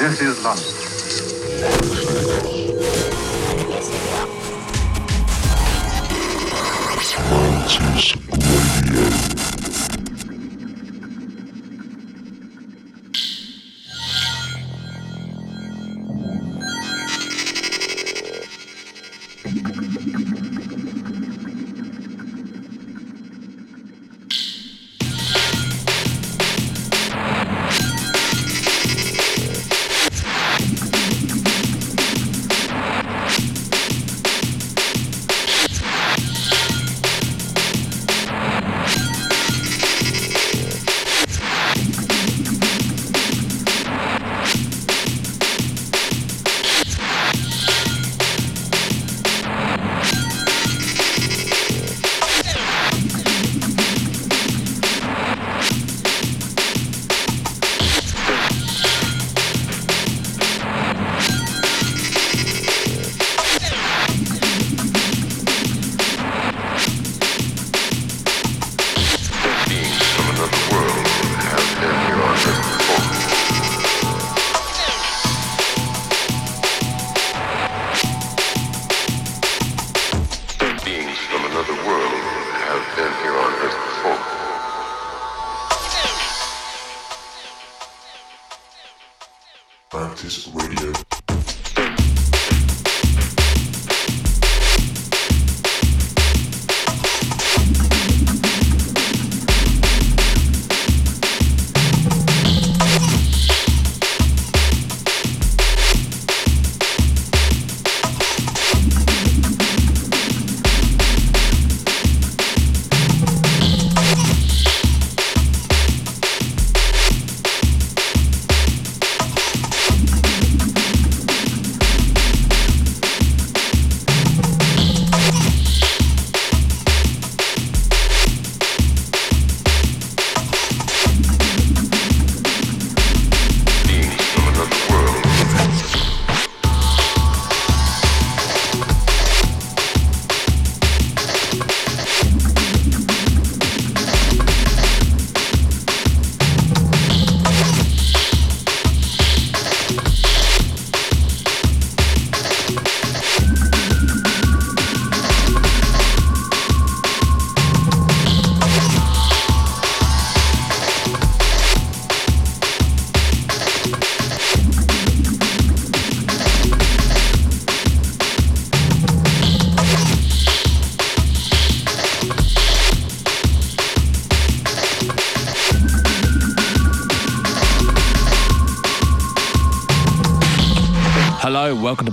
This 0.00 0.22
is 0.22 0.42
London. 0.42 0.64
Mantis 7.28 8.19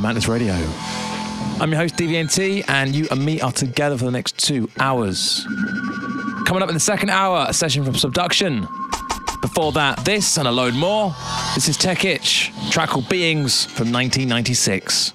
Mantis 0.08 0.30
Radio. 0.30 0.54
I'm 1.60 1.70
your 1.70 1.82
host, 1.82 1.98
DVNT, 1.98 2.64
and 2.70 2.96
you 2.96 3.10
and 3.12 3.26
me 3.26 3.42
are 3.42 3.52
together 3.52 3.98
for 3.98 4.06
the 4.06 4.12
next 4.12 4.38
two 4.40 4.70
hours. 4.80 5.46
Coming 6.46 6.64
up 6.64 6.70
in 6.70 6.76
the 6.76 6.80
second 6.80 7.10
hour, 7.10 7.46
a 7.50 7.54
session 7.54 7.84
from 7.84 7.94
subduxtion. 7.94 8.62
Before 9.42 9.74
that, 9.74 10.06
this 10.06 10.38
and 10.38 10.48
a 10.48 10.52
load 10.52 10.76
more. 10.76 11.14
This 11.56 11.68
is 11.68 11.76
Tech 11.76 12.06
Itch, 12.06 12.54
track 12.72 12.88
called 12.88 13.10
Beings 13.10 13.66
from 13.66 13.92
1996. 13.92 15.07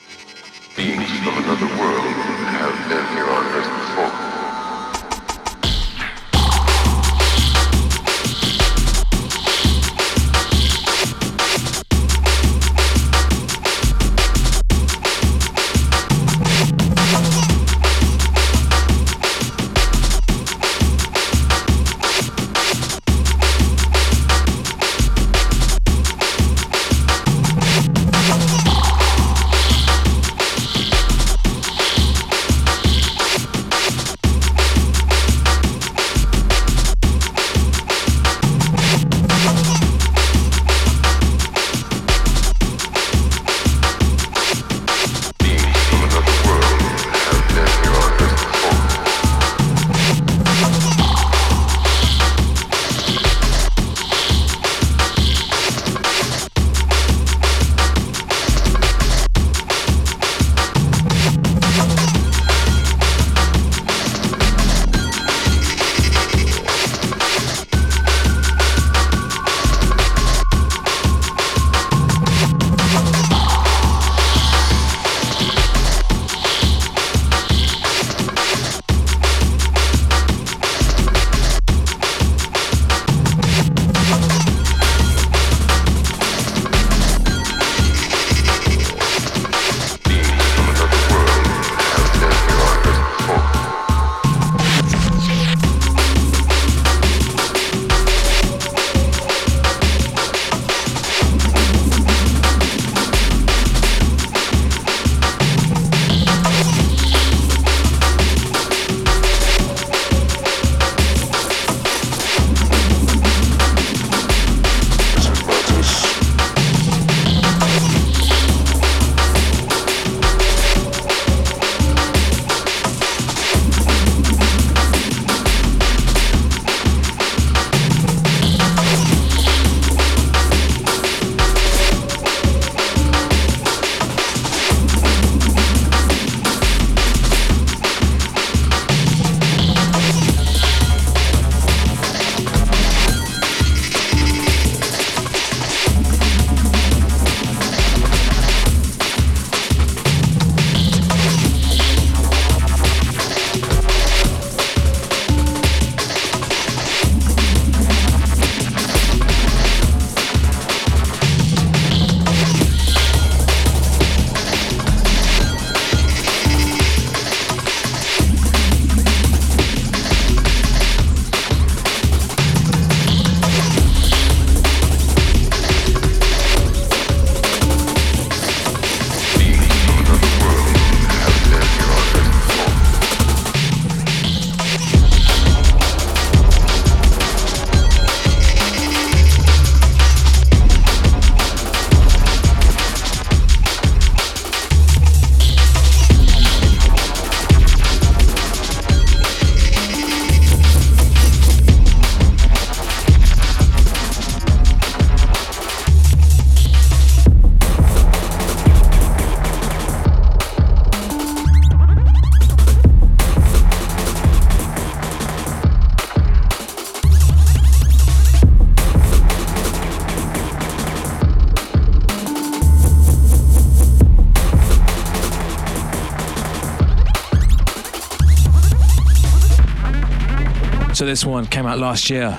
So 231.03 231.07
this 231.07 231.25
one 231.25 231.47
came 231.47 231.67
out 231.67 231.81
last 231.81 232.11
year. 232.11 232.39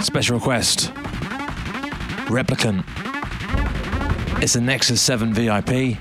Special 0.00 0.38
request. 0.38 0.90
Replicant. 2.24 2.82
It's 4.42 4.56
a 4.56 4.60
Nexus 4.62 5.02
7 5.02 5.34
VIP. 5.34 5.98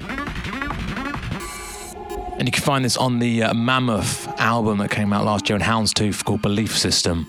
And 2.40 2.48
you 2.48 2.54
can 2.54 2.64
find 2.64 2.86
this 2.86 2.96
on 2.96 3.20
the 3.20 3.44
uh, 3.44 3.54
Mammoth 3.54 4.30
album 4.40 4.78
that 4.78 4.92
came 4.92 5.12
out 5.12 5.26
last 5.26 5.50
year 5.50 5.58
on 5.58 5.62
Houndstooth 5.62 6.24
called 6.24 6.42
Belief 6.42 6.74
System. 6.78 7.28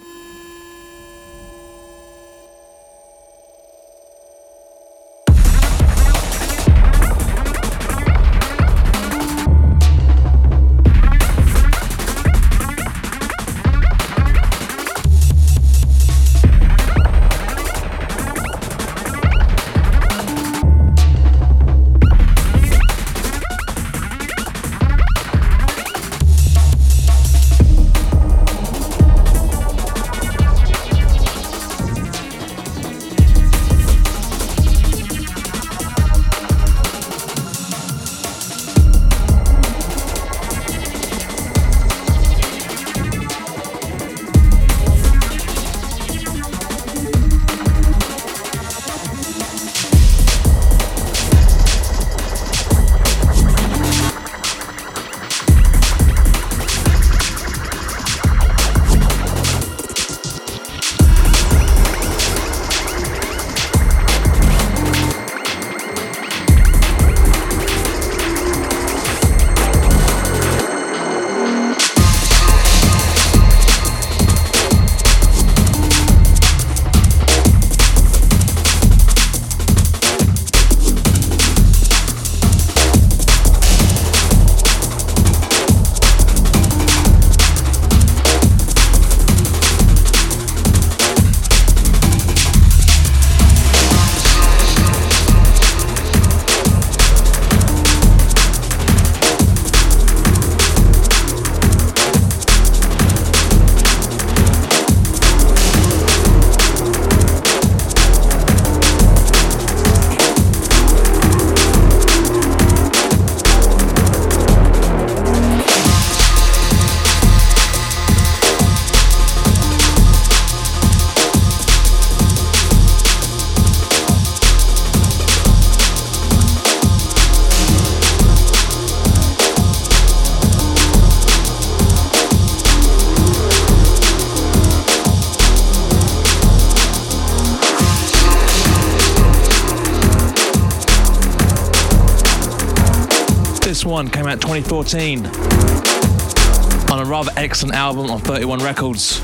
on 146.90 146.99
a 146.99 147.04
rather 147.04 147.30
excellent 147.37 147.75
album 147.75 148.11
on 148.11 148.18
31 148.21 148.61
Records, 148.61 149.21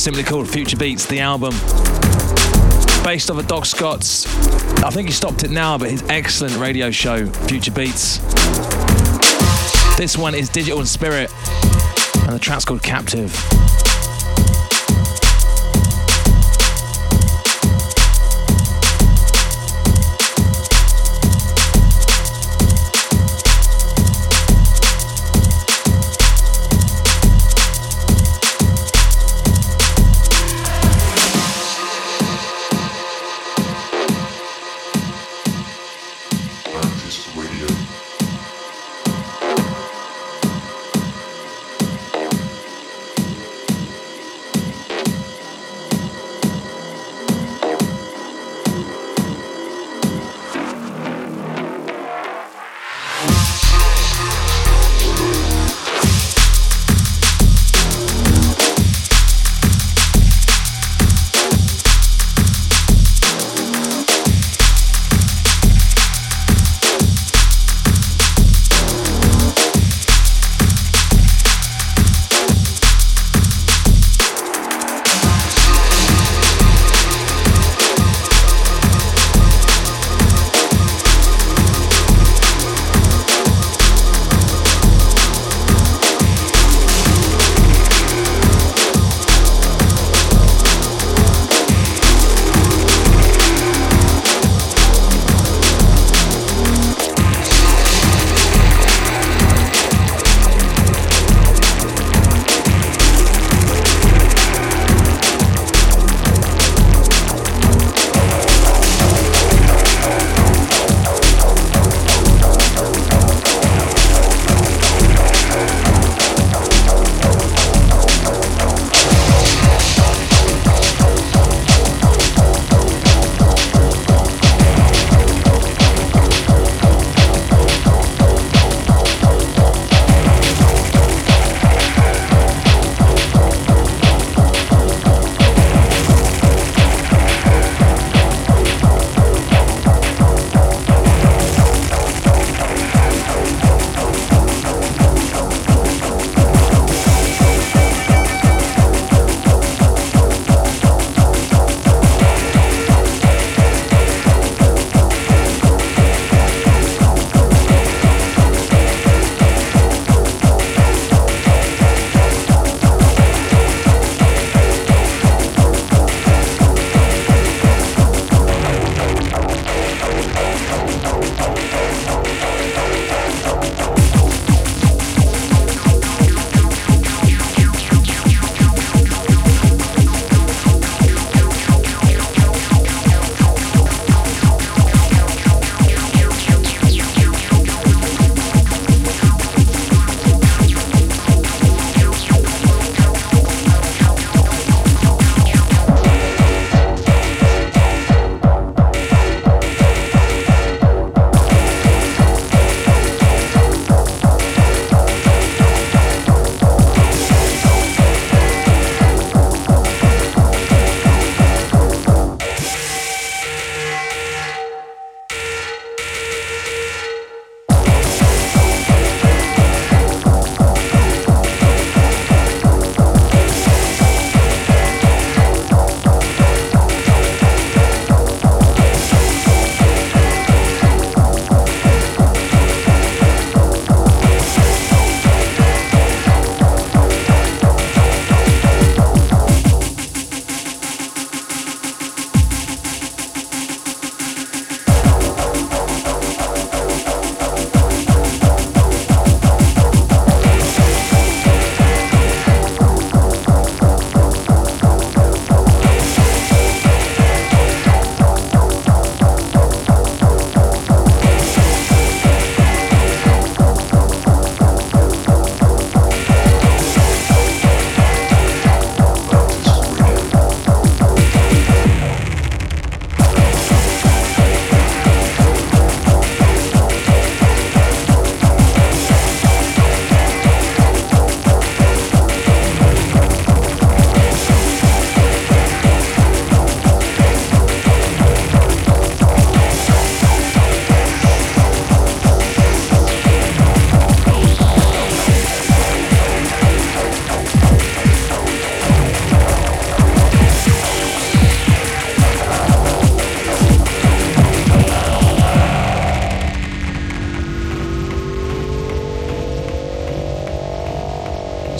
simply 0.00 0.22
called 0.22 0.48
Future 0.48 0.76
Beats, 0.76 1.06
the 1.06 1.18
album. 1.18 1.50
Based 3.02 3.30
off 3.30 3.38
of 3.38 3.48
Doc 3.48 3.66
Scott's, 3.66 4.26
I 4.84 4.90
think 4.90 5.08
he 5.08 5.12
stopped 5.12 5.42
it 5.42 5.50
now, 5.50 5.76
but 5.76 5.90
his 5.90 6.04
excellent 6.04 6.56
radio 6.58 6.92
show, 6.92 7.26
Future 7.26 7.72
Beats. 7.72 8.18
This 9.96 10.16
one 10.16 10.36
is 10.36 10.48
Digital 10.48 10.78
and 10.78 10.88
Spirit, 10.88 11.32
and 12.22 12.32
the 12.32 12.38
track's 12.40 12.64
called 12.64 12.82
Captive. 12.84 13.32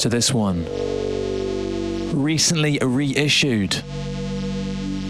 To 0.04 0.10
this 0.10 0.34
one. 0.34 0.66
Recently 2.12 2.78
reissued. 2.82 3.82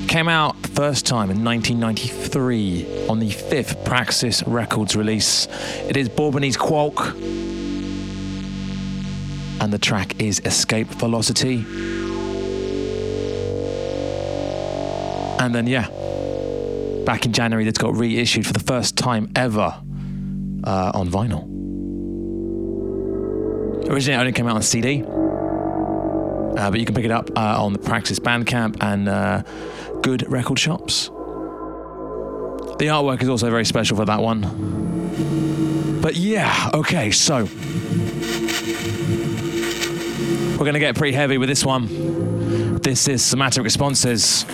Came 0.06 0.28
out 0.28 0.54
first 0.68 1.04
time 1.04 1.32
in 1.32 1.42
1993 1.42 3.08
on 3.08 3.18
the 3.18 3.30
fifth 3.30 3.84
Praxis 3.84 4.44
Records 4.46 4.94
release. 4.94 5.48
It 5.88 5.96
is 5.96 6.08
Bourbonese 6.08 6.56
Qualk. 6.56 7.10
And 9.60 9.72
the 9.72 9.78
track 9.78 10.22
is 10.22 10.40
Escape 10.44 10.86
Velocity. 10.86 11.64
And 15.40 15.52
then, 15.52 15.66
yeah, 15.66 15.88
back 17.04 17.26
in 17.26 17.32
January, 17.32 17.64
that's 17.64 17.78
got 17.78 17.94
reissued 17.94 18.46
for 18.46 18.52
the 18.52 18.60
first 18.60 18.96
time 18.96 19.28
ever 19.34 19.74
uh, 20.62 20.92
on 20.94 21.08
vinyl. 21.08 21.53
Originally, 23.88 24.14
it 24.14 24.20
only 24.20 24.32
came 24.32 24.46
out 24.48 24.56
on 24.56 24.62
CD, 24.62 25.02
uh, 25.02 26.70
but 26.70 26.80
you 26.80 26.86
can 26.86 26.94
pick 26.94 27.04
it 27.04 27.10
up 27.10 27.30
uh, 27.36 27.62
on 27.62 27.72
the 27.72 27.78
Praxis 27.78 28.18
Bandcamp 28.18 28.82
and 28.82 29.08
uh, 29.08 29.42
good 30.00 30.24
record 30.30 30.58
shops. 30.58 31.10
The 32.78 32.86
artwork 32.86 33.22
is 33.22 33.28
also 33.28 33.50
very 33.50 33.64
special 33.64 33.96
for 33.96 34.04
that 34.04 34.20
one. 34.20 36.00
But 36.00 36.16
yeah, 36.16 36.70
okay, 36.74 37.10
so 37.10 37.48
we're 40.52 40.58
going 40.58 40.74
to 40.74 40.80
get 40.80 40.96
pretty 40.96 41.14
heavy 41.14 41.38
with 41.38 41.48
this 41.48 41.64
one. 41.64 42.80
This 42.80 43.06
is 43.06 43.24
Somatic 43.24 43.64
Responses. 43.64 44.44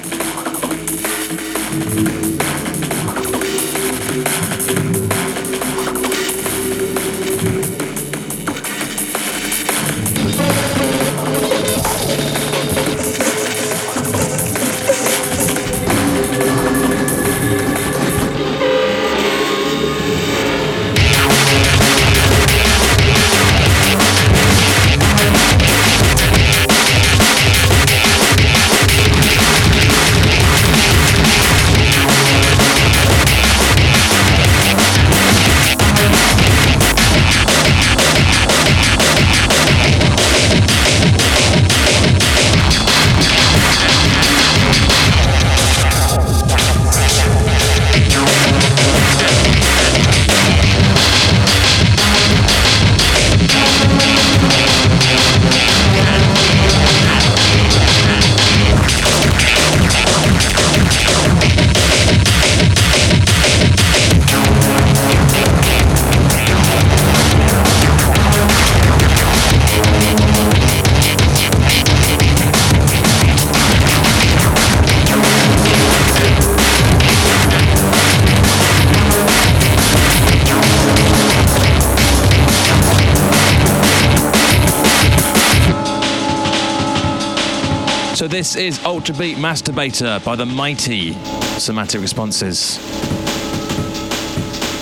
Masturbator 89.20 90.24
by 90.24 90.34
the 90.34 90.46
mighty 90.46 91.12
Somatic 91.58 92.00
Responses. 92.00 92.78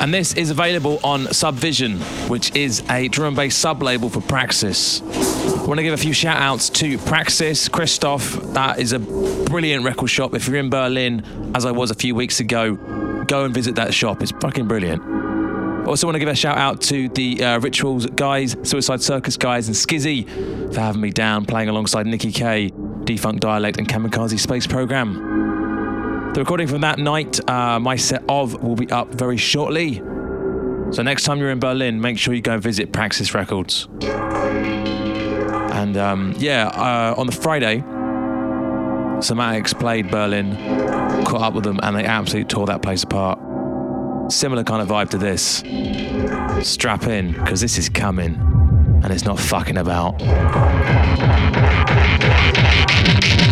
And 0.00 0.14
this 0.14 0.32
is 0.34 0.50
available 0.50 1.00
on 1.02 1.26
Subvision, 1.32 1.98
which 2.28 2.54
is 2.54 2.88
a 2.88 3.08
drum 3.08 3.28
and 3.28 3.36
bass 3.36 3.56
sub 3.56 3.82
label 3.82 4.08
for 4.08 4.20
Praxis. 4.20 5.02
I 5.02 5.64
want 5.66 5.78
to 5.78 5.82
give 5.82 5.92
a 5.92 5.96
few 5.96 6.12
shout 6.12 6.36
outs 6.36 6.70
to 6.70 6.98
Praxis, 6.98 7.68
Christoph. 7.68 8.34
That 8.52 8.78
is 8.78 8.92
a 8.92 9.00
brilliant 9.00 9.84
record 9.84 10.06
shop. 10.06 10.34
If 10.34 10.46
you're 10.46 10.58
in 10.58 10.70
Berlin, 10.70 11.52
as 11.56 11.64
I 11.64 11.72
was 11.72 11.90
a 11.90 11.96
few 11.96 12.14
weeks 12.14 12.38
ago, 12.38 12.76
go 13.26 13.44
and 13.44 13.52
visit 13.52 13.74
that 13.74 13.92
shop. 13.92 14.22
It's 14.22 14.30
fucking 14.30 14.68
brilliant. 14.68 15.02
Also, 15.88 16.06
want 16.06 16.14
to 16.14 16.20
give 16.20 16.28
a 16.28 16.36
shout 16.36 16.58
out 16.58 16.80
to 16.82 17.08
the 17.08 17.42
uh, 17.42 17.58
Rituals 17.58 18.06
guys, 18.06 18.56
Suicide 18.62 19.02
Circus 19.02 19.36
guys, 19.36 19.66
and 19.66 19.76
Skizzy 19.76 20.28
for 20.72 20.80
having 20.80 21.00
me 21.00 21.10
down 21.10 21.44
playing 21.44 21.70
alongside 21.70 22.06
Nikki 22.06 22.30
K, 22.30 22.70
Defunct 23.08 23.40
Dialect, 23.40 23.78
and 23.78 23.88
Kamikaze 23.88 24.38
Space 24.38 24.66
Program. 24.66 25.14
The 26.34 26.40
recording 26.40 26.66
from 26.68 26.82
that 26.82 26.98
night, 26.98 27.40
uh, 27.48 27.80
my 27.80 27.96
set 27.96 28.22
of, 28.28 28.62
will 28.62 28.76
be 28.76 28.90
up 28.90 29.08
very 29.14 29.38
shortly. 29.38 29.94
So, 30.90 31.02
next 31.02 31.22
time 31.22 31.38
you're 31.38 31.50
in 31.50 31.58
Berlin, 31.58 32.02
make 32.02 32.18
sure 32.18 32.34
you 32.34 32.42
go 32.42 32.58
visit 32.58 32.92
Praxis 32.92 33.32
Records. 33.32 33.88
And 35.72 35.96
um, 35.96 36.34
yeah, 36.36 36.68
uh, 36.68 37.14
on 37.16 37.24
the 37.24 37.32
Friday, 37.32 37.78
Somatics 39.20 39.72
played 39.78 40.10
Berlin, 40.10 40.54
caught 41.24 41.40
up 41.40 41.54
with 41.54 41.64
them, 41.64 41.80
and 41.82 41.96
they 41.96 42.04
absolutely 42.04 42.46
tore 42.48 42.66
that 42.66 42.82
place 42.82 43.04
apart. 43.04 43.38
Similar 44.30 44.64
kind 44.64 44.82
of 44.82 44.88
vibe 44.88 45.08
to 45.10 45.18
this. 45.18 45.62
Strap 46.70 47.04
in, 47.04 47.32
because 47.32 47.62
this 47.62 47.78
is 47.78 47.88
coming, 47.88 48.34
and 49.02 49.10
it's 49.10 49.24
not 49.24 49.40
fucking 49.40 49.78
about. 49.78 50.20
Thank 53.10 53.48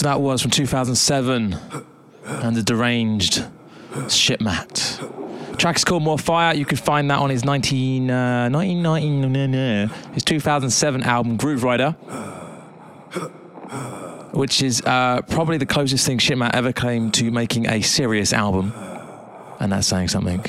So 0.00 0.04
that 0.04 0.22
was 0.22 0.40
from 0.40 0.50
2007 0.50 1.54
and 2.24 2.56
the 2.56 2.62
deranged 2.62 3.44
Shitmat. 4.06 5.58
Track's 5.58 5.84
called 5.84 6.02
More 6.02 6.18
Fire. 6.18 6.54
You 6.54 6.64
could 6.64 6.80
find 6.80 7.10
that 7.10 7.18
on 7.18 7.28
his 7.28 7.44
19, 7.44 8.10
uh, 8.10 8.48
1990, 8.48 9.94
his 10.14 10.24
2007 10.24 11.02
album 11.02 11.36
Groove 11.36 11.64
Rider, 11.64 11.90
which 14.32 14.62
is 14.62 14.80
uh, 14.86 15.20
probably 15.28 15.58
the 15.58 15.66
closest 15.66 16.06
thing 16.06 16.16
Shitmat 16.16 16.54
ever 16.54 16.72
came 16.72 17.10
to 17.10 17.30
making 17.30 17.68
a 17.68 17.82
serious 17.82 18.32
album, 18.32 18.72
and 19.58 19.70
that's 19.70 19.86
saying 19.86 20.08
something. 20.08 20.42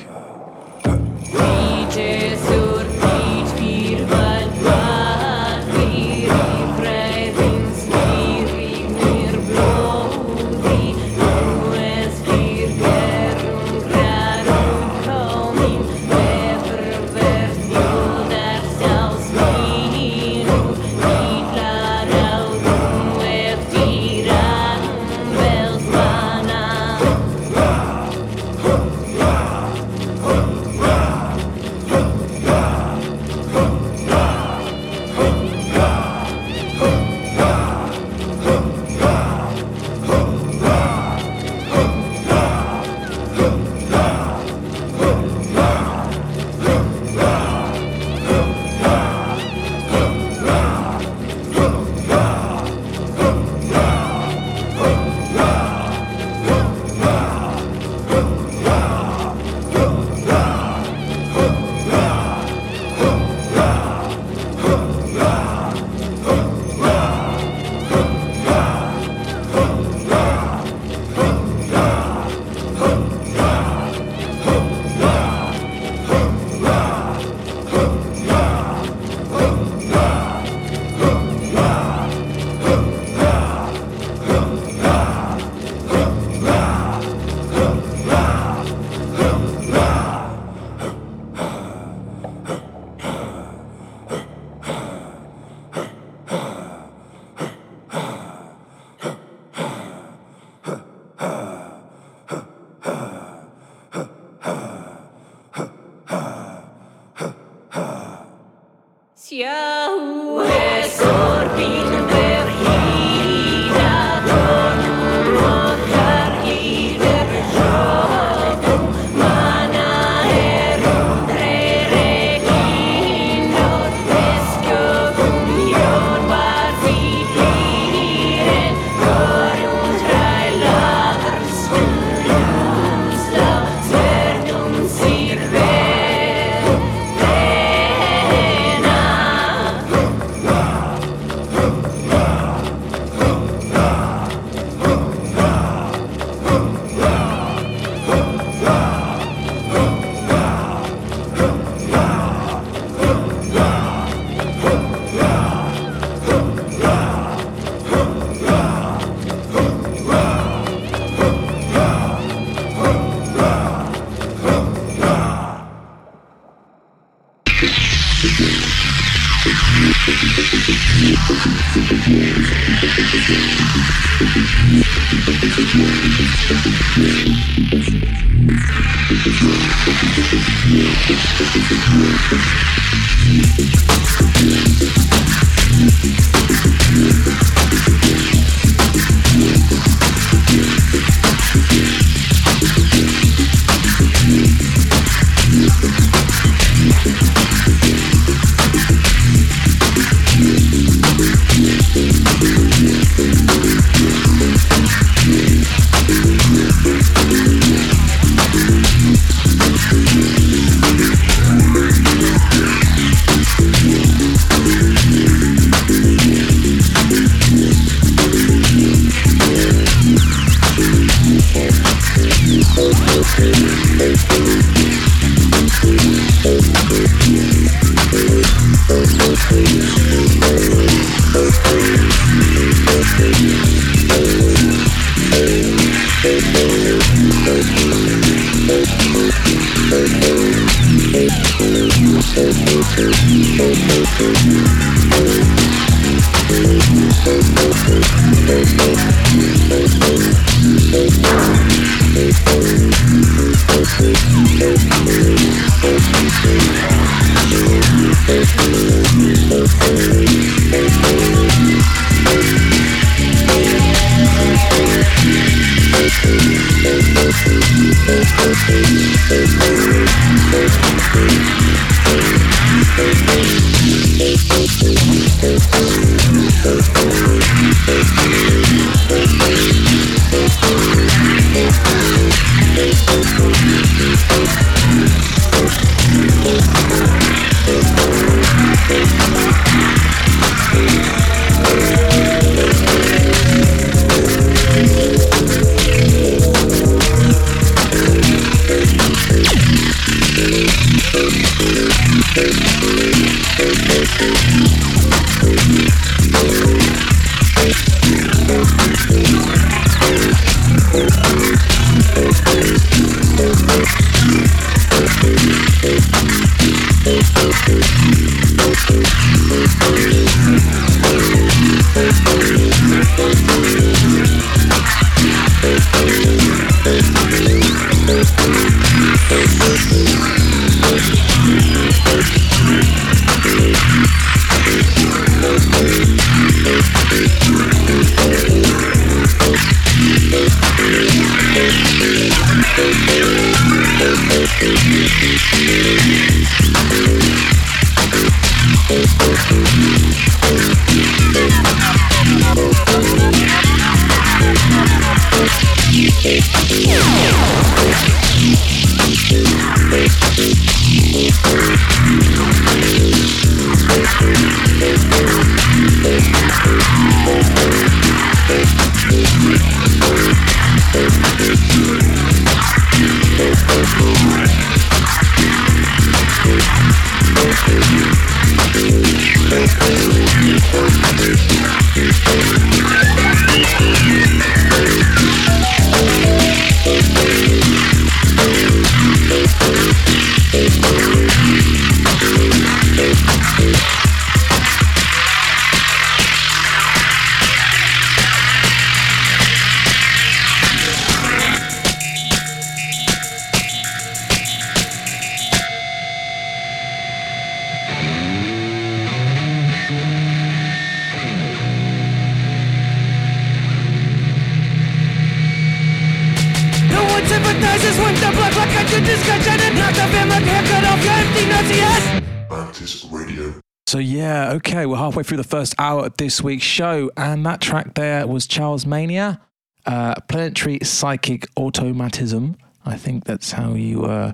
This 426.10 426.42
week's 426.42 426.64
show, 426.64 427.12
and 427.18 427.46
that 427.46 427.62
track 427.62 427.96
there 427.96 428.28
was 428.28 428.48
Charles 428.48 428.86
Manier, 428.86 429.40
uh, 429.86 430.16
Planetary 430.28 430.80
Psychic 430.84 431.48
Automatism. 431.56 432.58
I 432.86 432.98
think 432.98 433.26
that's 433.26 433.52
how 433.52 433.74
you. 433.74 434.06
Uh, 434.06 434.34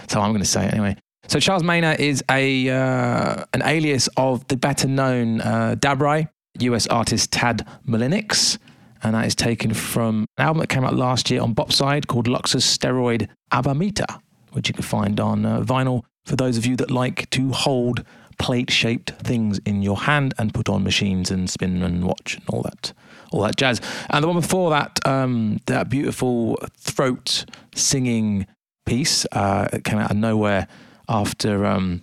that's 0.00 0.14
how 0.14 0.22
I'm 0.22 0.30
going 0.30 0.42
to 0.42 0.48
say 0.48 0.66
it 0.66 0.72
anyway. 0.72 0.96
So 1.28 1.38
Charles 1.38 1.62
Manier 1.62 1.98
is 1.98 2.22
a 2.30 2.68
uh, 2.68 3.44
an 3.52 3.62
alias 3.64 4.08
of 4.16 4.46
the 4.48 4.56
better 4.56 4.88
known 4.88 5.40
uh, 5.40 5.76
Dabrye, 5.78 6.28
US 6.60 6.86
artist 6.88 7.30
Tadd 7.30 7.66
Mullinix, 7.86 8.58
and 9.02 9.14
that 9.14 9.26
is 9.26 9.34
taken 9.34 9.72
from 9.74 10.26
an 10.36 10.46
album 10.46 10.60
that 10.60 10.68
came 10.68 10.84
out 10.84 10.94
last 10.94 11.30
year 11.30 11.40
on 11.40 11.54
Bopside 11.54 12.06
called 12.06 12.26
Luxus 12.26 12.64
Steroid 12.66 13.28
Abamita, 13.52 14.20
which 14.52 14.68
you 14.68 14.74
can 14.74 14.82
find 14.82 15.20
on 15.20 15.46
uh, 15.46 15.60
vinyl 15.60 16.02
for 16.24 16.36
those 16.36 16.56
of 16.56 16.66
you 16.66 16.76
that 16.76 16.90
like 16.90 17.28
to 17.30 17.50
hold 17.50 18.04
plate-shaped 18.38 19.10
things 19.22 19.58
in 19.64 19.82
your 19.82 19.96
hand 19.96 20.34
and 20.38 20.52
put 20.52 20.68
on 20.68 20.82
machines 20.84 21.30
and 21.30 21.48
spin 21.48 21.82
and 21.82 22.04
watch 22.04 22.36
and 22.36 22.44
all 22.48 22.62
that, 22.62 22.92
all 23.30 23.42
that 23.42 23.56
jazz. 23.56 23.80
And 24.10 24.22
the 24.22 24.28
one 24.28 24.40
before 24.40 24.70
that, 24.70 24.98
um, 25.06 25.60
that 25.66 25.88
beautiful 25.88 26.58
throat 26.78 27.44
singing 27.74 28.46
piece, 28.86 29.26
uh, 29.32 29.68
came 29.84 29.98
out 29.98 30.10
of 30.10 30.16
nowhere 30.16 30.66
after 31.08 31.66
um, 31.66 32.02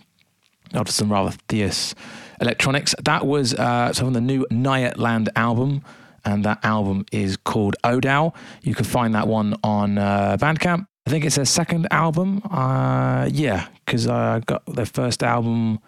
after 0.73 0.91
some 0.91 1.11
rather 1.11 1.35
fierce 1.47 1.95
electronics. 2.41 2.93
That 3.03 3.25
was 3.25 3.53
uh, 3.53 3.93
on 4.03 4.13
the 4.13 4.21
new 4.21 4.45
Nytt 4.51 4.97
Land 4.97 5.29
album, 5.35 5.81
and 6.25 6.45
that 6.45 6.59
album 6.63 7.05
is 7.11 7.37
called 7.37 7.75
Odal. 7.83 8.35
You 8.61 8.75
can 8.75 8.85
find 8.85 9.15
that 9.15 9.27
one 9.27 9.55
on 9.63 9.97
uh, 9.97 10.37
Bandcamp. 10.39 10.85
I 11.05 11.09
think 11.09 11.25
it's 11.25 11.37
their 11.37 11.45
second 11.45 11.87
album. 11.91 12.41
Uh, 12.49 13.27
yeah, 13.31 13.67
because 13.85 14.07
I 14.07 14.39
got 14.41 14.63
their 14.67 14.85
first 14.85 15.23
album. 15.23 15.79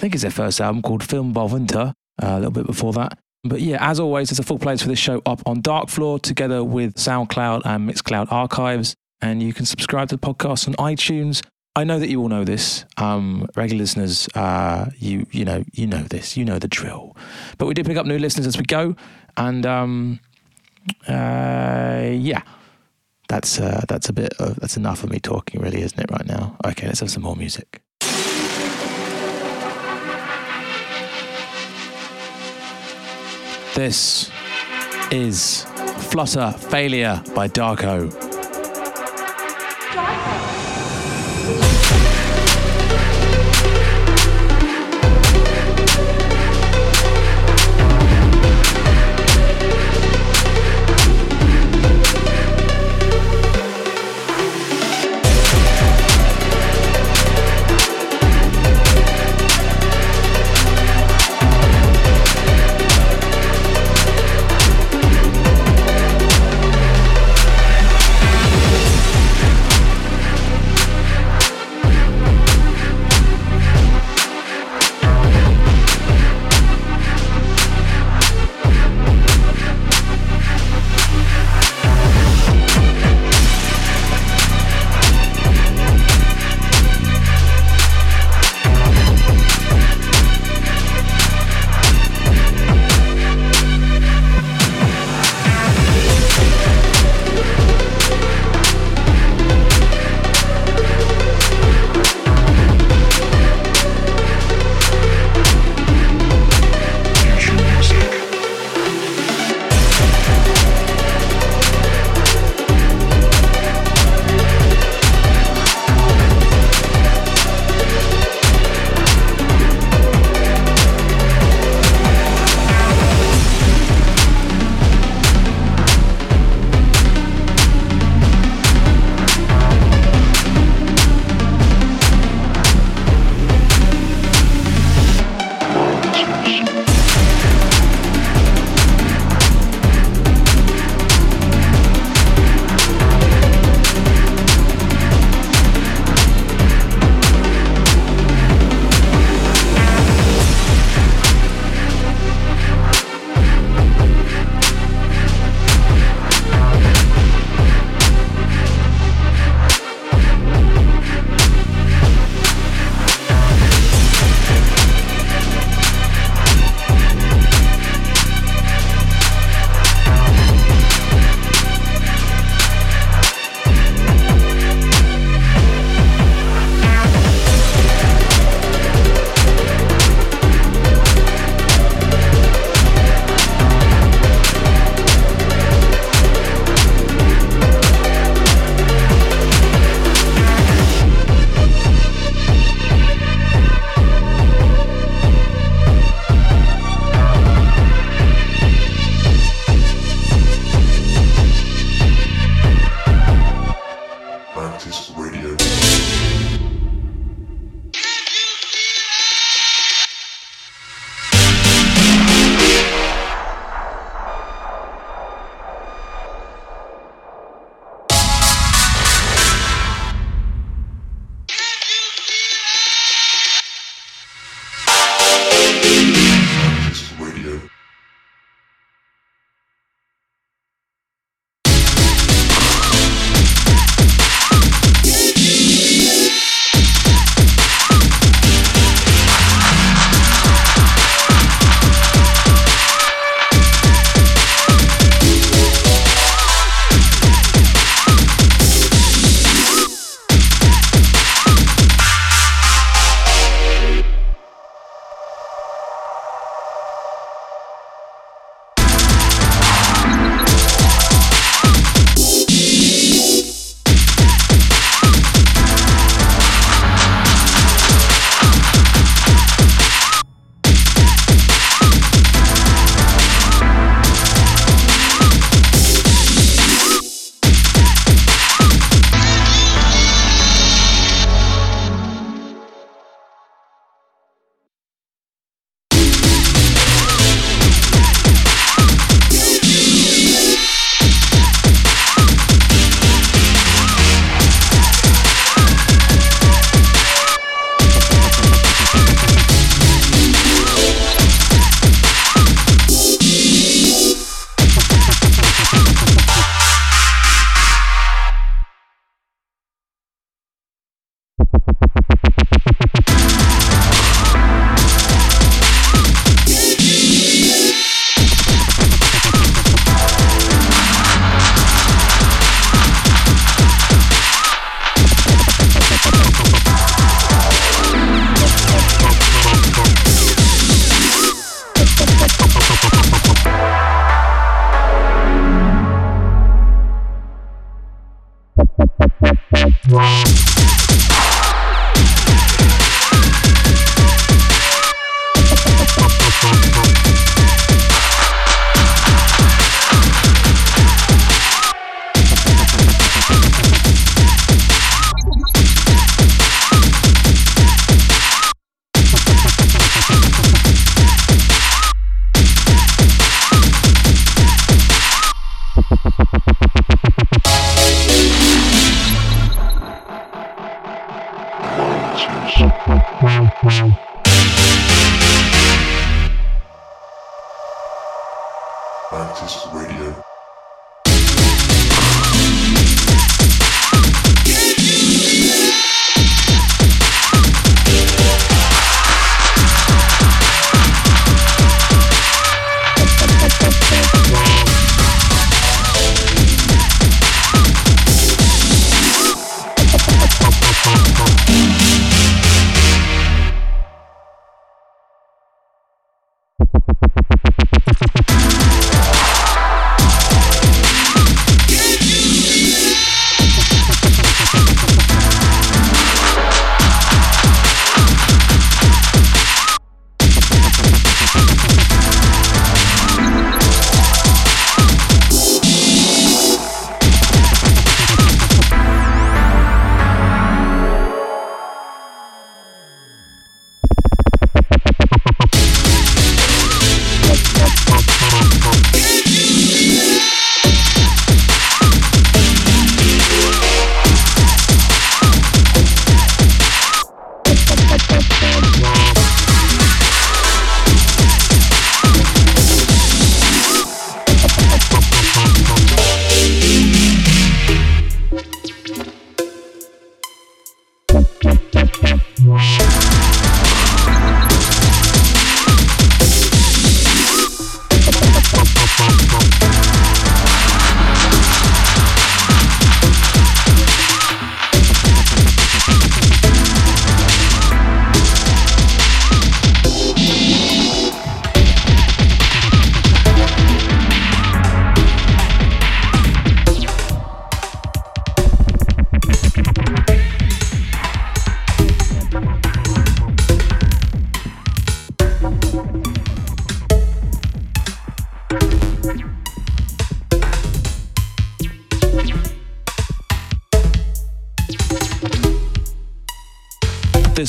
I 0.00 0.02
think 0.02 0.14
it's 0.14 0.22
their 0.22 0.30
first 0.30 0.62
album 0.62 0.80
called 0.80 1.02
Fimbulvinter. 1.02 1.92
Uh, 2.22 2.26
a 2.26 2.36
little 2.36 2.50
bit 2.50 2.66
before 2.66 2.94
that. 2.94 3.18
But 3.44 3.60
yeah, 3.60 3.76
as 3.80 4.00
always, 4.00 4.30
there's 4.30 4.38
a 4.38 4.42
full 4.42 4.58
playlist 4.58 4.80
for 4.80 4.88
this 4.88 4.98
show 4.98 5.20
up 5.26 5.42
on 5.44 5.60
Darkfloor 5.60 6.22
together 6.22 6.64
with 6.64 6.94
SoundCloud 6.94 7.66
and 7.66 7.86
Mixcloud 7.86 8.32
archives. 8.32 8.94
And 9.20 9.42
you 9.42 9.52
can 9.52 9.66
subscribe 9.66 10.08
to 10.08 10.16
the 10.16 10.26
podcast 10.26 10.68
on 10.68 10.74
iTunes. 10.76 11.44
I 11.76 11.84
know 11.84 11.98
that 11.98 12.08
you 12.08 12.18
all 12.18 12.30
know 12.30 12.44
this, 12.44 12.86
um, 12.96 13.46
regular 13.56 13.82
listeners. 13.82 14.26
Uh, 14.34 14.88
you 14.96 15.26
you 15.32 15.44
know 15.44 15.64
you 15.72 15.86
know 15.86 16.02
this. 16.04 16.34
You 16.34 16.46
know 16.46 16.58
the 16.58 16.68
drill. 16.68 17.14
But 17.58 17.66
we 17.66 17.74
do 17.74 17.84
pick 17.84 17.98
up 17.98 18.06
new 18.06 18.18
listeners 18.18 18.46
as 18.46 18.56
we 18.56 18.64
go, 18.64 18.96
and 19.36 19.66
um, 19.66 20.20
uh, 21.06 22.08
yeah, 22.10 22.40
that's 23.28 23.60
uh, 23.60 23.84
that's 23.86 24.08
a 24.08 24.14
bit 24.14 24.32
of 24.38 24.56
that's 24.60 24.78
enough 24.78 25.04
of 25.04 25.10
me 25.10 25.20
talking, 25.20 25.60
really, 25.60 25.82
isn't 25.82 26.00
it? 26.00 26.10
Right 26.10 26.26
now. 26.26 26.56
Okay, 26.64 26.86
let's 26.86 27.00
have 27.00 27.10
some 27.10 27.22
more 27.22 27.36
music. 27.36 27.82
This 33.80 34.30
is 35.10 35.64
Flutter 36.10 36.52
Failure 36.52 37.22
by 37.34 37.48
Darko. 37.48 38.12
Mantis 39.94 40.49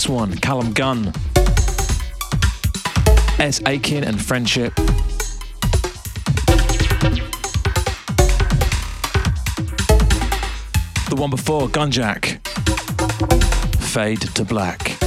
This 0.01 0.09
one, 0.09 0.35
Callum 0.37 0.73
Gunn. 0.73 1.13
S. 3.37 3.61
Aiken 3.67 4.03
and 4.03 4.19
Friendship. 4.19 4.73
The 11.05 11.15
one 11.15 11.29
before, 11.29 11.67
Gunjack. 11.67 12.43
Fade 13.77 14.21
to 14.21 14.43
Black. 14.43 14.97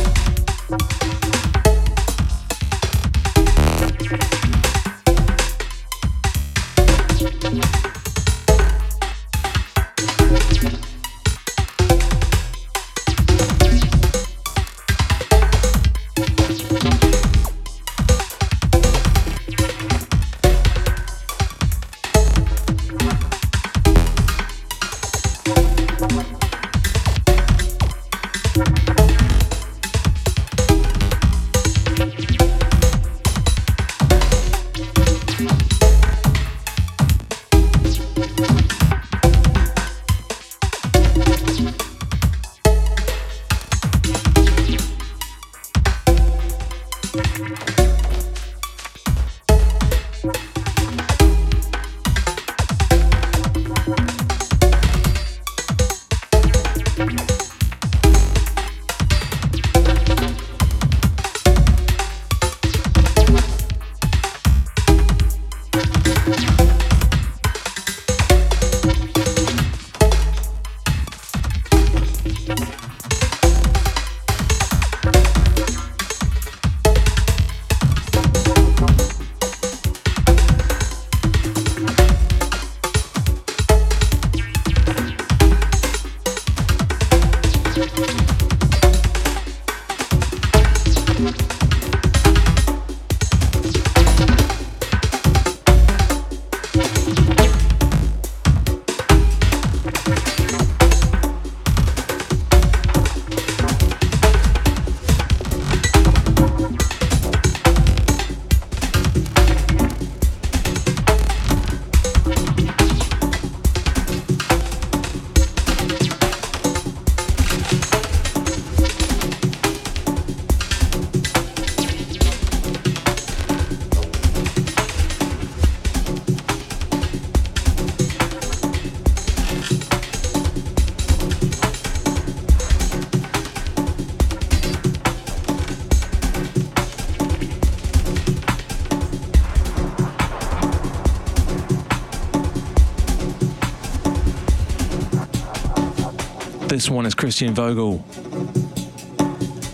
This 146.84 146.90
one 146.90 147.06
is 147.06 147.14
Cristian 147.14 147.52
Vogel. 147.52 148.04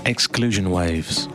Exclusion 0.06 0.70
Waves. 0.70 1.26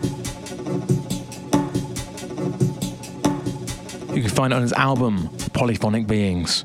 You 4.16 4.22
can 4.22 4.30
find 4.30 4.54
it 4.54 4.56
on 4.56 4.62
his 4.62 4.72
album, 4.72 5.28
Polyphonic 5.52 6.08
Beings. 6.08 6.64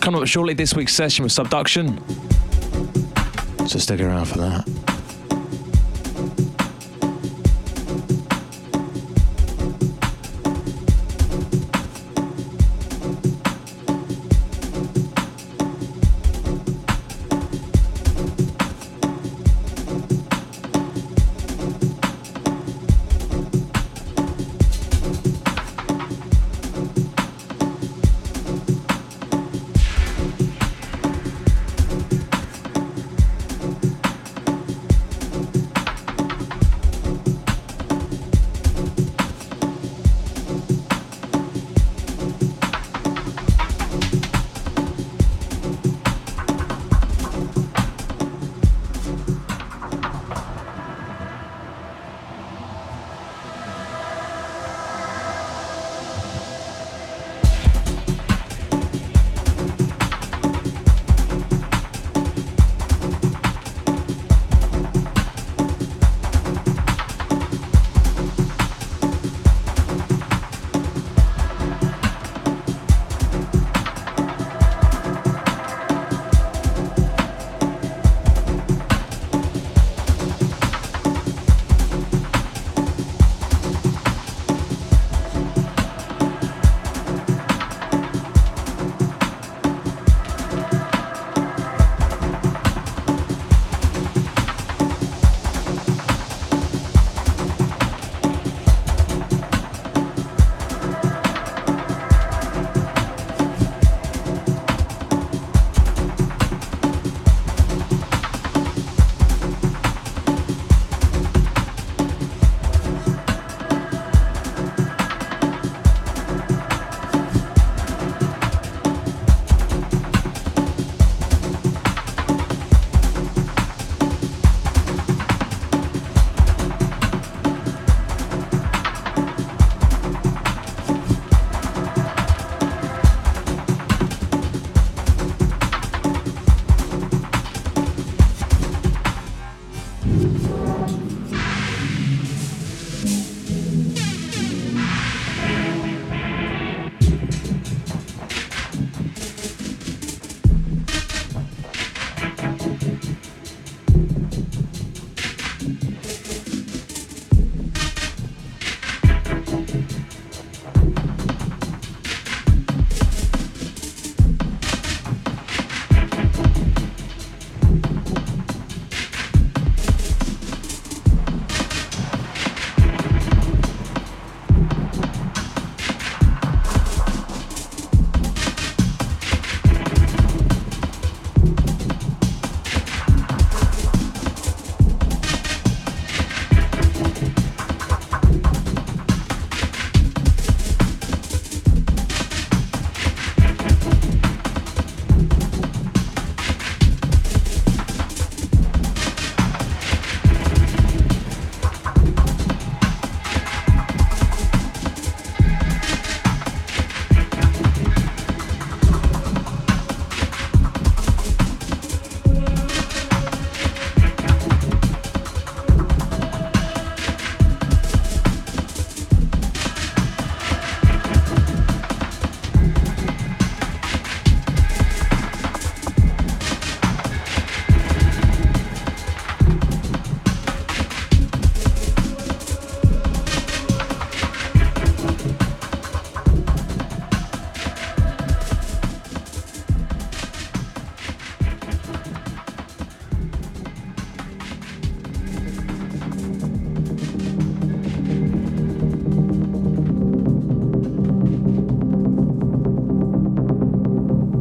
Coming 0.00 0.22
up 0.22 0.28
shortly 0.28 0.54
this 0.54 0.74
week's 0.74 0.94
session 0.94 1.24
with 1.24 1.32
subduxtion. 1.32 1.98
So 3.68 3.80
stick 3.80 4.00
around 4.00 4.26
for 4.26 4.38
that. 4.38 4.77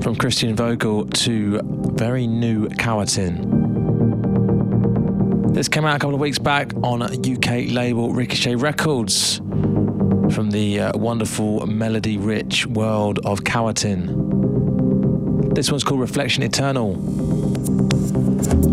From 0.07 0.15
Cristian 0.15 0.55
Vogel 0.55 1.05
to 1.05 1.59
very 1.63 2.27
new 2.27 2.69
Cowatin. 2.69 3.43
This 5.53 5.67
came 5.67 5.83
out 5.83 5.97
a 5.97 5.99
couple 5.99 6.15
of 6.15 6.21
weeks 6.21 6.39
back 6.39 6.71
on 6.81 7.03
UK 7.03 7.73
label 7.73 8.13
Ricochet 8.13 8.55
Records 8.55 9.39
from 10.33 10.51
the 10.51 10.79
uh, 10.79 10.97
wonderful 10.97 11.67
melody 11.67 12.17
rich 12.17 12.65
world 12.67 13.19
of 13.25 13.41
Cowatin. 13.41 14.05
This 15.53 15.69
one's 15.69 15.83
called 15.83 15.99
Reflection 15.99 16.41
Eternal 16.41 16.93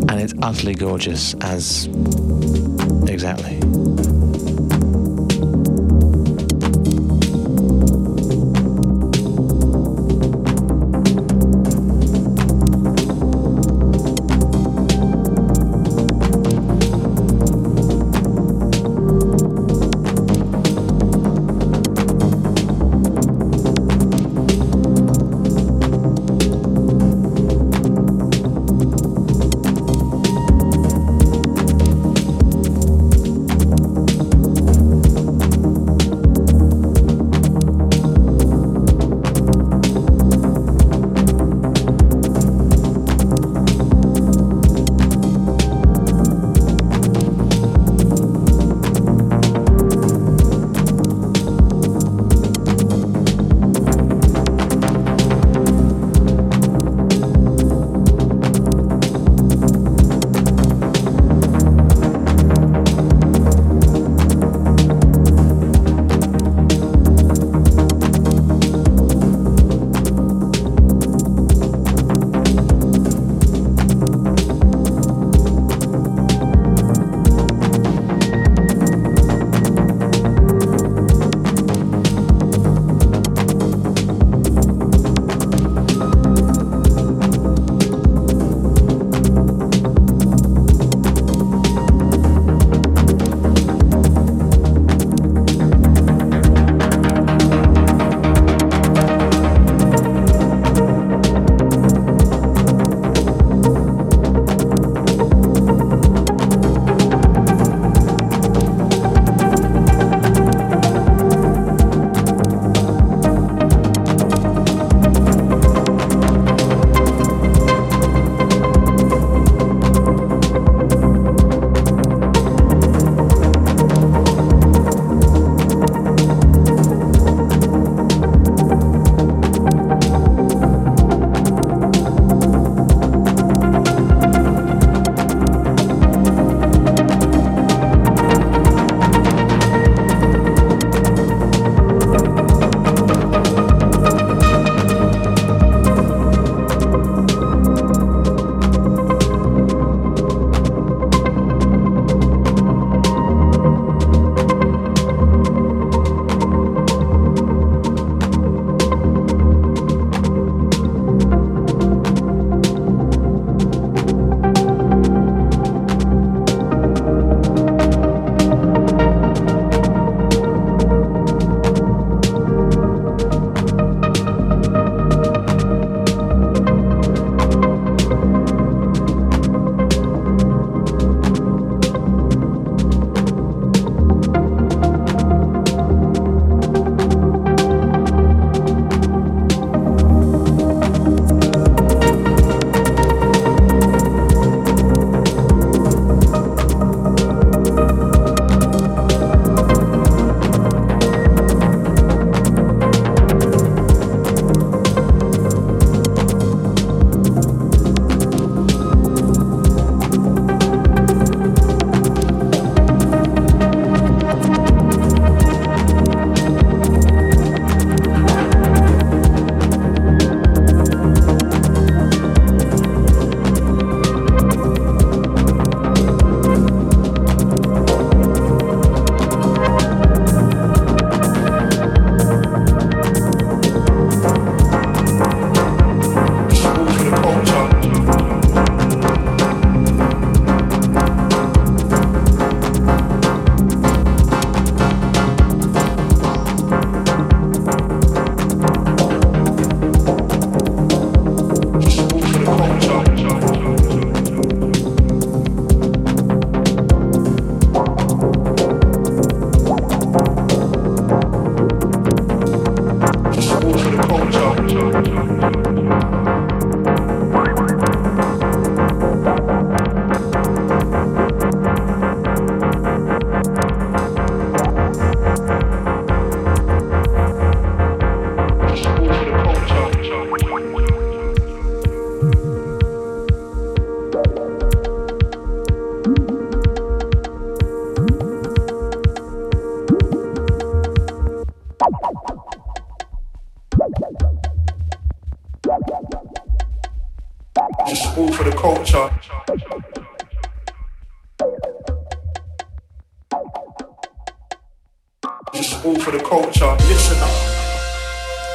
and 0.08 0.20
it's 0.20 0.34
utterly 0.40 0.76
gorgeous 0.76 1.34
as 1.40 1.86
exactly. 3.08 3.58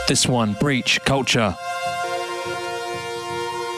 This 0.10 0.26
one, 0.26 0.54
Breach 0.54 1.00
Culture. 1.06 1.56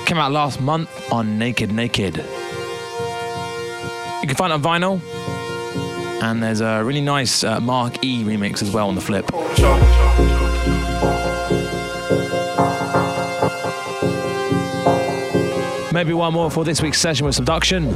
Came 0.06 0.18
out 0.18 0.32
last 0.32 0.62
month 0.62 1.12
on 1.12 1.38
Naked 1.38 1.74
Naked. 1.74 2.16
You 2.16 2.24
can 4.28 4.36
find 4.38 4.54
it 4.54 4.56
on 4.56 4.62
vinyl. 4.62 5.02
And 6.24 6.42
there's 6.42 6.62
a 6.62 6.82
really 6.86 7.02
nice 7.02 7.44
uh, 7.44 7.60
Mark 7.60 8.02
E 8.02 8.24
remix 8.24 8.62
as 8.62 8.72
well 8.72 8.88
on 8.88 8.96
the 8.96 9.02
flip. 9.02 9.30
Maybe 15.92 16.14
one 16.14 16.32
more 16.32 16.50
for 16.50 16.64
this 16.64 16.82
week's 16.82 17.02
session 17.02 17.26
with 17.26 17.36
subduxtion. 17.36 17.94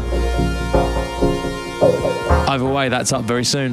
Either 2.49 2.65
way, 2.65 2.89
that's 2.89 3.13
up 3.13 3.23
very 3.23 3.45
soon. 3.45 3.71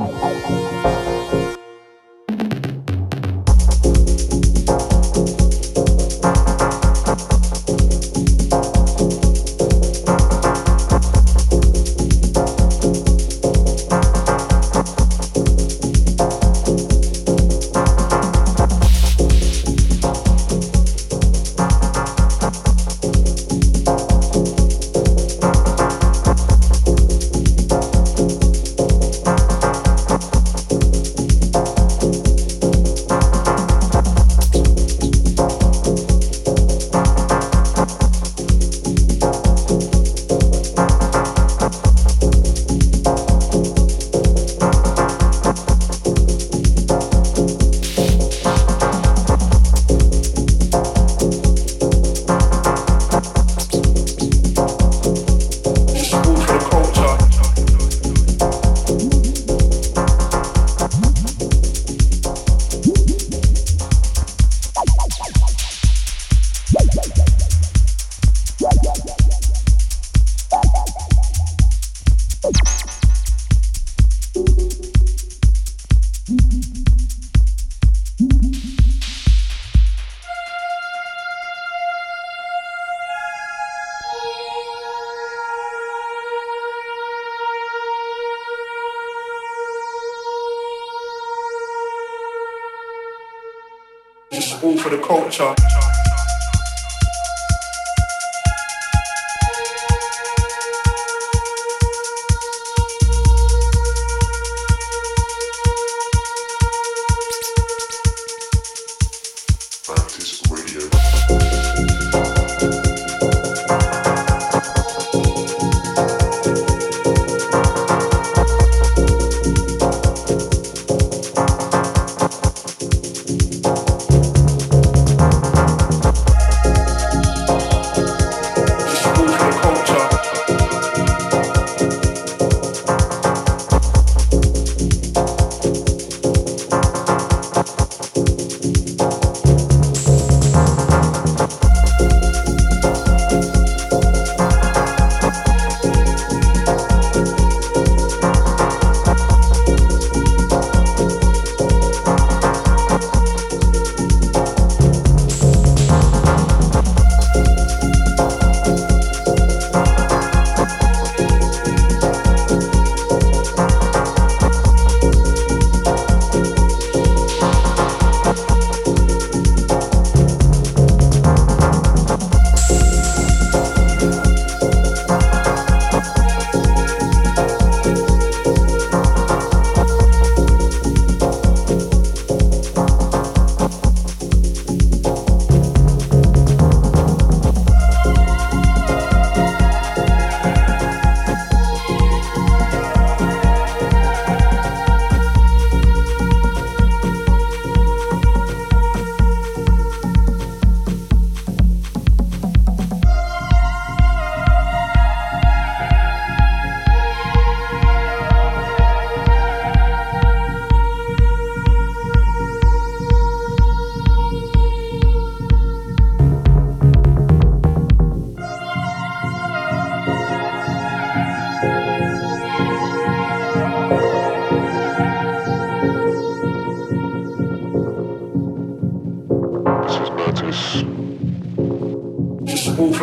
Culture. 95.32 95.91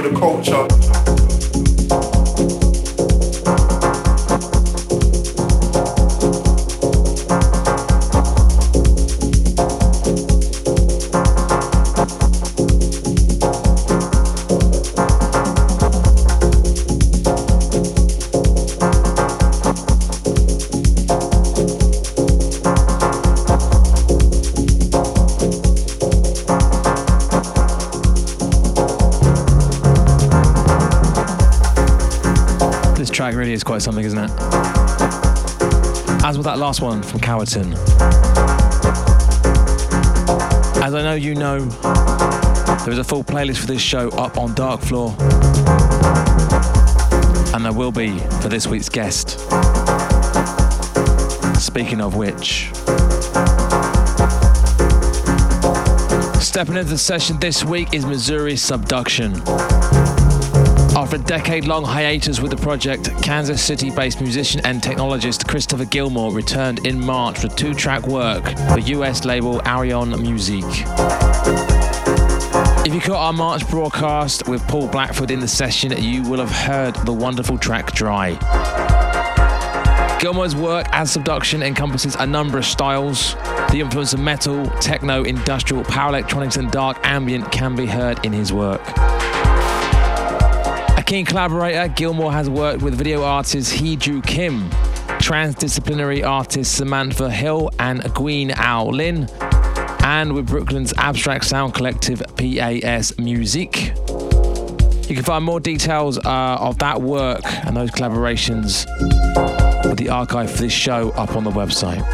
For 0.02 0.10
the 0.10 0.18
culture. 0.18 0.79
Track 33.20 33.36
really 33.36 33.52
is 33.52 33.66
quite 33.66 33.82
something, 33.82 34.06
isn't 34.06 34.18
it? 34.18 34.32
As 36.24 36.38
with 36.38 36.46
that 36.46 36.56
last 36.58 36.80
one 36.80 37.04
from 37.04 37.20
Cowerton. 37.20 37.74
As 40.82 40.94
I 40.94 41.04
know 41.04 41.16
you 41.16 41.36
know, 41.36 41.60
there 42.86 42.94
is 42.94 42.98
a 42.98 43.04
full 43.04 43.26
playlist 43.26 43.58
for 43.58 43.68
this 43.68 43.82
show 43.82 44.08
up 44.12 44.38
on 44.38 44.56
Darkfloor. 44.56 45.20
And 47.54 47.66
there 47.66 47.74
will 47.74 47.92
be 47.92 48.20
for 48.42 48.48
this 48.48 48.68
week's 48.68 48.88
guest. 48.88 49.32
Speaking 51.60 52.00
of 52.00 52.16
which, 52.16 52.70
stepping 56.42 56.78
into 56.78 56.86
the 56.86 56.98
session 56.98 57.38
this 57.42 57.66
week 57.66 57.94
is 57.94 58.06
Missouri 58.06 58.54
subduxtion. 58.54 60.19
After 61.00 61.16
a 61.16 61.20
decade 61.20 61.64
long 61.64 61.86
hiatus 61.86 62.42
with 62.42 62.52
the 62.52 62.58
project, 62.58 63.10
Kansas 63.24 63.64
City 63.64 63.90
based 63.90 64.20
musician 64.20 64.60
and 64.66 64.82
technologist 64.82 65.48
Christopher 65.48 65.86
Gilmore 65.86 66.34
returned 66.34 66.86
in 66.86 67.00
March 67.00 67.42
with 67.42 67.56
two 67.56 67.74
track 67.74 68.06
work 68.06 68.44
for 68.68 68.80
US 68.80 69.24
label 69.24 69.62
Arion 69.66 70.10
Music. 70.22 70.66
If 72.86 72.94
you 72.94 73.00
caught 73.00 73.28
our 73.28 73.32
March 73.32 73.66
broadcast 73.70 74.50
with 74.50 74.62
Paul 74.68 74.90
Blackford 74.90 75.32
in 75.32 75.40
the 75.40 75.48
session, 75.48 75.94
you 76.04 76.24
will 76.24 76.40
have 76.40 76.52
heard 76.52 76.96
the 77.06 77.14
wonderful 77.14 77.58
track 77.58 77.94
Dry. 77.94 78.32
Gilmore's 80.20 80.54
work 80.54 80.86
as 80.92 81.16
subduxtion 81.16 81.66
encompasses 81.66 82.16
a 82.16 82.28
number 82.28 82.58
of 82.58 82.66
styles. 82.66 83.36
The 83.72 83.80
influence 83.80 84.12
of 84.12 84.20
metal, 84.20 84.66
techno, 84.82 85.24
industrial, 85.24 85.86
power 85.86 86.10
electronics, 86.10 86.58
and 86.58 86.70
dark 86.70 86.98
ambient 87.04 87.54
can 87.54 87.74
be 87.74 87.86
heard 87.86 88.26
in 88.26 88.34
his 88.34 88.52
work. 88.52 88.82
Keen 91.10 91.26
collaborator, 91.26 91.88
Gilmore 91.88 92.32
has 92.32 92.52
worked 92.52 92.84
with 92.84 92.94
video 92.94 93.24
artist 93.24 93.74
Heeju 93.74 94.24
Kim, 94.28 94.70
transdisciplinary 95.18 96.24
artist 96.24 96.78
Samantha 96.78 97.32
Hill 97.32 97.72
and 97.80 98.02
Gween 98.14 98.56
Ao 98.56 98.86
Lin, 98.86 99.28
and 100.04 100.34
with 100.34 100.46
Brooklyn's 100.46 100.94
abstract 100.98 101.46
sound 101.46 101.74
collective 101.74 102.22
PAS 102.36 103.18
Music. 103.18 103.88
You 105.10 105.16
can 105.16 105.24
find 105.24 105.44
more 105.44 105.60
details 105.60 106.20
uh, 106.20 106.58
of 106.60 106.78
that 106.78 107.02
work 107.02 107.42
and 107.66 107.76
those 107.76 107.90
collaborations 107.90 108.86
with 109.90 109.98
the 109.98 110.10
archive 110.10 110.52
for 110.52 110.62
this 110.62 110.74
show 110.74 111.10
up 111.14 111.36
on 111.36 111.44
the 111.44 111.50
website. 111.50 112.06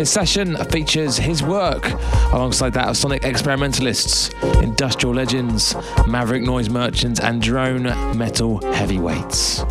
His 0.00 0.08
session 0.08 0.56
features 0.70 1.18
his 1.18 1.42
work 1.42 1.92
alongside 2.32 2.72
that 2.72 2.88
of 2.88 2.96
sonic 2.96 3.22
experimentalists, 3.22 4.30
industrial 4.62 5.14
legends, 5.14 5.76
maverick 6.08 6.42
noise 6.42 6.70
merchants, 6.70 7.20
and 7.20 7.42
drone 7.42 7.82
metal 8.16 8.62
heavyweights. 8.72 9.62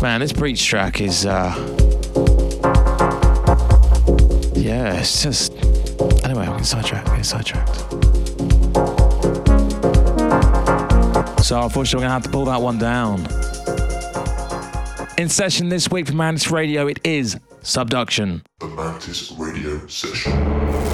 Man, 0.00 0.20
this 0.20 0.32
breach 0.32 0.64
track 0.64 1.00
is, 1.00 1.26
uh, 1.26 1.52
yeah, 4.54 5.00
it's 5.00 5.24
just. 5.24 5.52
Anyway, 6.24 6.46
I'm 6.46 6.62
sidetracked. 6.62 7.06
Getting 7.08 7.24
sidetracked. 7.24 7.74
So 11.44 11.60
unfortunately, 11.60 11.96
we're 11.96 12.02
gonna 12.02 12.10
have 12.10 12.22
to 12.22 12.30
pull 12.30 12.44
that 12.44 12.62
one 12.62 12.78
down. 12.78 13.26
In 15.22 15.28
session 15.28 15.68
this 15.68 15.88
week 15.88 16.08
for 16.08 16.14
Mantis 16.14 16.50
Radio, 16.50 16.88
it 16.88 16.98
is 17.04 17.38
subduxtion. 17.62 18.42
The 18.58 18.66
Mantis 18.66 19.30
Radio 19.30 19.86
Session. 19.86 20.91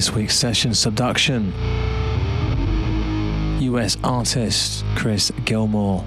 This 0.00 0.14
week's 0.14 0.34
session 0.34 0.70
subduxtion. 0.70 1.52
US 3.60 3.98
artist 4.02 4.82
Chris 4.96 5.30
Gilmore. 5.44 6.06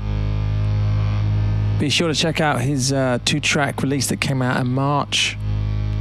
Be 1.79 1.89
sure 1.89 2.07
to 2.07 2.15
check 2.15 2.41
out 2.41 2.59
his 2.59 2.91
uh, 2.91 3.19
two 3.23 3.39
track 3.39 3.83
release 3.83 4.07
that 4.07 4.19
came 4.19 4.41
out 4.41 4.59
in 4.59 4.65
March. 4.65 5.37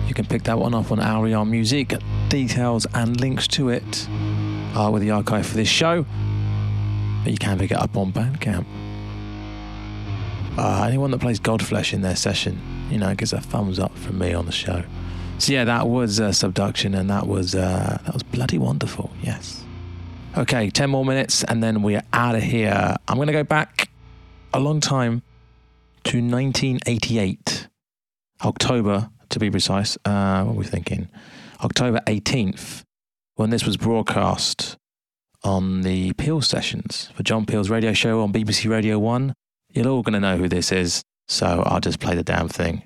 You 0.07 0.15
can 0.15 0.25
pick 0.25 0.45
that 0.45 0.59
one 0.59 0.73
up 0.73 0.91
on 0.91 1.01
Arion 1.01 1.51
Music. 1.51 1.93
Details 2.31 2.87
and 2.95 3.21
links 3.21 3.47
to 3.49 3.69
it 3.69 4.09
are 4.75 4.91
with 4.91 5.03
the 5.03 5.11
archive 5.11 5.45
for 5.45 5.57
this 5.59 5.69
show. 5.69 6.07
But 7.25 7.33
you 7.33 7.37
can 7.37 7.59
pick 7.59 7.73
it 7.73 7.77
up 7.77 7.95
on 7.95 8.11
Bandcamp. 8.11 8.65
Uh, 10.57 10.85
anyone 10.85 11.11
that 11.11 11.21
plays 11.21 11.39
Godflesh 11.39 11.93
in 11.93 12.01
their 12.01 12.17
session, 12.17 12.59
you 12.91 12.97
know, 12.97 13.15
gives 13.15 13.35
a 13.35 13.41
thumbs 13.43 13.79
up 13.79 13.95
from 13.99 14.19
me 14.19 14.33
on 14.33 14.47
the 14.47 14.53
show. 14.53 14.83
So 15.43 15.53
yeah, 15.53 15.65
that 15.65 15.89
was 15.89 16.21
uh, 16.21 16.29
subduxtion, 16.29 16.97
and 16.97 17.11
that 17.11 17.27
was 17.27 17.57
uh, 17.57 17.99
that 18.05 18.15
was 18.15 18.23
bloody 18.23 18.59
wonderful. 18.59 19.11
Yes. 19.25 19.65
Okay, 20.39 20.71
ten 20.71 20.89
more 20.89 21.05
minutes, 21.05 21.43
and 21.43 21.61
then 21.61 21.83
we're 21.83 22.05
out 22.13 22.37
of 22.37 22.45
here. 22.45 22.95
I'm 23.09 23.19
gonna 23.19 23.33
go 23.33 23.43
back 23.43 23.91
a 24.55 24.61
long 24.61 24.79
time 24.79 25.23
to 26.05 26.19
1988, 26.19 27.67
October 28.45 29.11
to 29.31 29.39
be 29.41 29.51
precise. 29.51 29.99
Uh, 30.05 30.45
what 30.45 30.55
were 30.55 30.61
we 30.61 30.65
thinking? 30.65 31.09
October 31.61 31.99
18th, 32.07 32.85
when 33.35 33.51
this 33.51 33.67
was 33.67 33.77
broadcast 33.77 34.77
on 35.43 35.83
the 35.83 36.13
Peel 36.13 36.41
sessions 36.41 37.11
for 37.17 37.25
John 37.25 37.47
Peel's 37.47 37.69
radio 37.69 37.93
show 37.93 38.23
on 38.23 38.33
BBC 38.33 38.71
Radio 38.71 38.97
One. 38.97 39.35
You're 39.71 39.89
all 39.89 40.03
gonna 40.03 40.21
know 40.21 40.37
who 40.37 40.49
this 40.49 40.71
is, 40.71 41.03
so 41.27 41.65
I'll 41.67 41.81
just 41.81 41.99
play 41.99 42.15
the 42.15 42.23
damn 42.23 42.49
thing. 42.49 42.85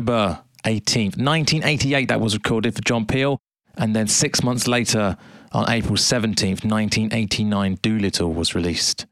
October 0.00 0.40
18th, 0.64 1.18
1988, 1.18 2.08
that 2.08 2.22
was 2.22 2.32
recorded 2.32 2.74
for 2.74 2.80
John 2.80 3.04
Peel. 3.04 3.38
And 3.76 3.94
then 3.94 4.06
six 4.06 4.42
months 4.42 4.66
later, 4.66 5.18
on 5.52 5.68
April 5.68 5.96
17th, 5.96 6.64
1989, 6.64 7.78
Doolittle 7.82 8.32
was 8.32 8.54
released. 8.54 9.04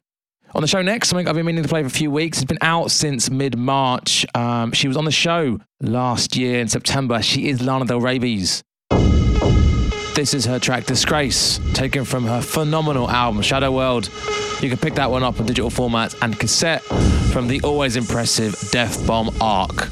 On 0.54 0.62
the 0.62 0.66
show 0.66 0.80
next, 0.80 1.10
something 1.10 1.28
I've 1.28 1.34
been 1.34 1.44
meaning 1.44 1.62
to 1.62 1.68
play 1.68 1.82
for 1.82 1.88
a 1.88 1.90
few 1.90 2.10
weeks. 2.10 2.38
It's 2.38 2.46
been 2.46 2.56
out 2.62 2.90
since 2.90 3.28
mid 3.28 3.58
March. 3.58 4.24
Um, 4.34 4.72
she 4.72 4.88
was 4.88 4.96
on 4.96 5.04
the 5.04 5.10
show 5.10 5.60
last 5.82 6.36
year 6.36 6.58
in 6.58 6.68
September. 6.68 7.20
She 7.20 7.50
is 7.50 7.60
Lana 7.60 7.84
Del 7.84 8.00
Rabies. 8.00 8.62
This 10.14 10.32
is 10.32 10.46
her 10.46 10.58
track 10.58 10.86
Disgrace, 10.86 11.60
taken 11.74 12.06
from 12.06 12.24
her 12.24 12.40
phenomenal 12.40 13.10
album 13.10 13.42
Shadow 13.42 13.72
World. 13.72 14.10
You 14.62 14.70
can 14.70 14.78
pick 14.78 14.94
that 14.94 15.10
one 15.10 15.22
up 15.22 15.38
on 15.38 15.44
digital 15.44 15.68
format 15.68 16.14
and 16.22 16.38
cassette 16.38 16.82
from 17.30 17.46
the 17.46 17.60
always 17.60 17.96
impressive 17.96 18.54
Deathbomb 18.72 19.36
Arc. 19.42 19.90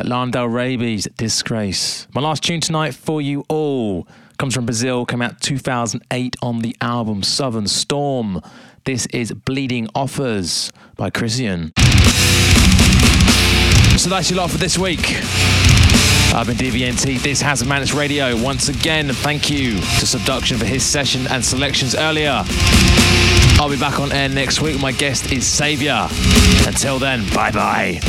Yeah, 0.00 0.08
Lana 0.08 0.30
Del 0.30 0.48
Rabies 0.48 1.08
Disgrace. 1.18 2.06
My 2.14 2.22
last 2.22 2.42
tune 2.42 2.60
tonight 2.60 2.94
for 2.94 3.20
you 3.20 3.44
all 3.48 4.08
comes 4.38 4.54
from 4.54 4.64
Brazil, 4.64 5.04
came 5.04 5.20
out 5.20 5.42
2008 5.42 6.36
on 6.40 6.60
the 6.60 6.74
album 6.80 7.22
Southern 7.22 7.66
Storm. 7.66 8.40
This 8.84 9.04
is 9.06 9.30
Bleeding 9.32 9.88
Offers 9.94 10.72
by 10.96 11.10
Krisiun. 11.10 11.72
So 13.98 14.08
that's 14.08 14.30
your 14.30 14.38
lot 14.38 14.50
for 14.50 14.56
this 14.56 14.78
week. 14.78 15.00
I've 16.32 16.46
been 16.46 16.56
DVNT. 16.56 17.20
This 17.22 17.42
has 17.42 17.62
Mantis 17.62 17.92
Radio. 17.92 18.42
Once 18.42 18.70
again, 18.70 19.08
thank 19.08 19.50
you 19.50 19.72
to 19.74 20.06
subduxtion 20.06 20.58
for 20.58 20.64
his 20.64 20.82
session 20.82 21.26
and 21.26 21.44
selections 21.44 21.94
earlier. 21.94 22.42
I'll 23.58 23.68
be 23.68 23.78
back 23.78 24.00
on 24.00 24.12
air 24.12 24.30
next 24.30 24.62
week. 24.62 24.80
My 24.80 24.92
guest 24.92 25.30
is 25.30 25.46
Savior. 25.46 26.08
Until 26.66 26.98
then, 26.98 27.28
bye 27.34 27.50
bye. 27.50 28.00